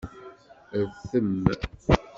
[0.83, 1.31] Rtem.